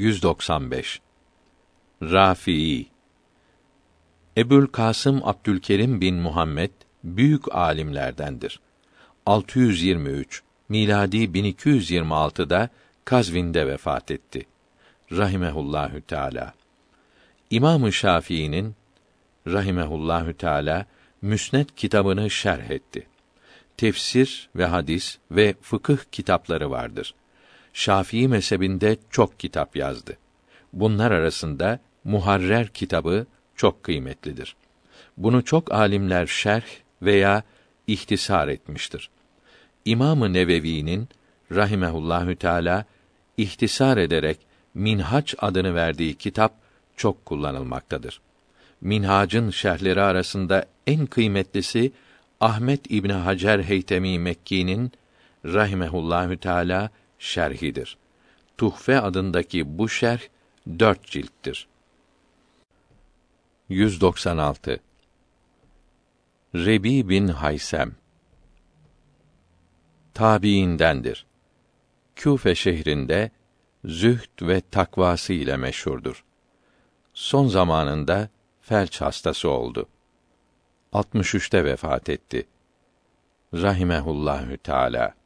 195 0.00 1.00
Rafi'i 2.02 2.86
Ebul 4.36 4.66
Kasım 4.66 5.20
Abdülkerim 5.24 6.00
bin 6.00 6.14
Muhammed 6.14 6.70
büyük 7.04 7.54
alimlerdendir. 7.54 8.60
623 9.26 10.42
miladi 10.68 11.16
1226'da 11.16 12.68
Kazvin'de 13.04 13.66
vefat 13.66 14.10
etti. 14.10 14.46
Rahimehullahü 15.12 16.00
Teala. 16.00 16.54
İmam-ı 17.50 17.92
Şafii'nin 17.92 18.74
rahimehullahü 19.46 20.34
teala 20.34 20.86
Müsned 21.22 21.68
kitabını 21.76 22.30
şerh 22.30 22.70
etti. 22.70 23.06
Tefsir 23.76 24.48
ve 24.56 24.66
hadis 24.66 25.18
ve 25.30 25.54
fıkıh 25.62 25.98
kitapları 26.12 26.70
vardır. 26.70 27.14
Şafii 27.72 28.28
mezhebinde 28.28 28.96
çok 29.10 29.40
kitap 29.40 29.76
yazdı. 29.76 30.16
Bunlar 30.72 31.10
arasında 31.10 31.80
Muharrer 32.04 32.68
kitabı 32.68 33.26
çok 33.56 33.82
kıymetlidir. 33.82 34.56
Bunu 35.16 35.44
çok 35.44 35.72
alimler 35.72 36.26
şerh 36.26 36.66
veya 37.02 37.42
ihtisar 37.86 38.48
etmiştir. 38.48 39.10
İmamı 39.84 40.32
Nevevi'nin 40.32 41.08
rahimehullahü 41.52 42.36
teala 42.36 42.84
ihtisar 43.36 43.96
ederek 43.96 44.38
Minhaç 44.74 45.34
adını 45.38 45.74
verdiği 45.74 46.14
kitap 46.14 46.52
çok 46.96 47.26
kullanılmaktadır. 47.26 48.20
Minhac'ın 48.80 49.50
şerhleri 49.50 50.02
arasında 50.02 50.66
en 50.86 51.06
kıymetlisi 51.06 51.92
Ahmet 52.40 52.90
İbni 52.90 53.12
Hacer 53.12 53.62
Heytemi 53.62 54.18
Mekki'nin 54.18 54.92
rahimehullahü 55.44 56.36
teala 56.36 56.90
şerhidir. 57.20 57.98
Tuhfe 58.58 59.00
adındaki 59.00 59.78
bu 59.78 59.88
şerh 59.88 60.20
dört 60.78 61.06
cilttir. 61.06 61.68
196 63.68 64.80
Rebi 66.54 67.08
bin 67.08 67.28
Haysem 67.28 67.92
tabiindendir. 70.14 71.26
Küfe 72.16 72.54
şehrinde 72.54 73.30
zühd 73.84 74.42
ve 74.42 74.60
takvası 74.60 75.32
ile 75.32 75.56
meşhurdur. 75.56 76.24
Son 77.14 77.46
zamanında 77.46 78.28
felç 78.60 79.00
hastası 79.00 79.48
oldu. 79.50 79.88
63'te 80.92 81.64
vefat 81.64 82.08
etti. 82.08 82.46
Rahimehullahü 83.54 84.56
Teala. 84.56 85.19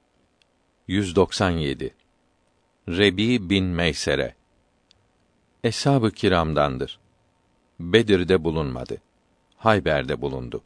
197. 0.88 1.94
Rebi 2.88 3.50
bin 3.50 3.64
Meysere. 3.64 4.34
Eshab-ı 5.64 6.10
kiramdandır. 6.10 6.98
Bedir'de 7.80 8.44
bulunmadı. 8.44 8.96
Hayber'de 9.56 10.20
bulundu. 10.20 10.62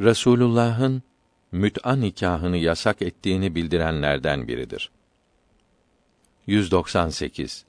Resulullah'ın 0.00 1.02
müt'a 1.52 1.96
nikahını 1.96 2.56
yasak 2.56 3.02
ettiğini 3.02 3.54
bildirenlerden 3.54 4.48
biridir. 4.48 4.90
198. 6.46 7.64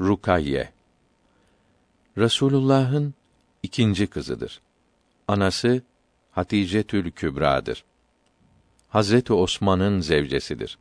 Rukayye 0.00 0.72
Resulullah'ın 2.18 3.14
ikinci 3.62 4.06
kızıdır. 4.06 4.60
Anası 5.28 5.82
Hatice 6.30 6.82
Tül 6.82 7.10
Kübra'dır. 7.10 7.84
Hazreti 8.88 9.32
Osman'ın 9.32 10.00
zevcesidir. 10.00 10.78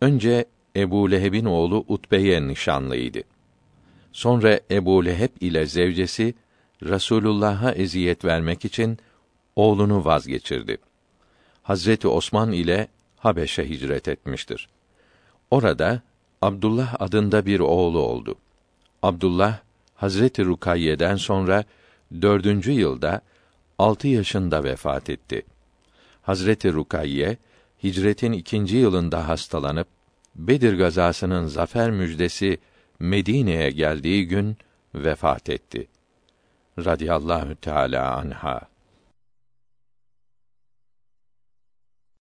Önce 0.00 0.44
Ebu 0.76 1.10
Leheb'in 1.10 1.44
oğlu 1.44 1.84
Utbe'ye 1.88 2.48
nişanlıydı. 2.48 3.22
Sonra 4.12 4.60
Ebu 4.70 5.04
Leheb 5.04 5.30
ile 5.40 5.66
zevcesi 5.66 6.34
Rasulullah'a 6.82 7.72
eziyet 7.72 8.24
vermek 8.24 8.64
için 8.64 8.98
oğlunu 9.56 10.04
vazgeçirdi. 10.04 10.78
Hazreti 11.62 12.08
Osman 12.08 12.52
ile 12.52 12.88
Habeş'e 13.16 13.68
hicret 13.68 14.08
etmiştir. 14.08 14.68
Orada 15.50 16.02
Abdullah 16.42 16.96
adında 17.00 17.46
bir 17.46 17.60
oğlu 17.60 17.98
oldu. 17.98 18.34
Abdullah 19.02 19.58
Hazreti 19.94 20.44
Rukayye'den 20.44 21.16
sonra 21.16 21.64
dördüncü 22.22 22.72
yılda 22.72 23.20
altı 23.78 24.08
yaşında 24.08 24.64
vefat 24.64 25.10
etti. 25.10 25.42
Hazreti 26.28 26.72
Rukayye 26.72 27.36
hicretin 27.84 28.32
ikinci 28.32 28.76
yılında 28.76 29.28
hastalanıp 29.28 29.88
Bedir 30.34 30.78
gazasının 30.78 31.46
zafer 31.46 31.90
müjdesi 31.90 32.58
Medine'ye 32.98 33.70
geldiği 33.70 34.28
gün 34.28 34.56
vefat 34.94 35.48
etti. 35.48 35.88
Radiyallahu 36.78 37.54
Teala 37.54 38.16
anha. 38.16 38.60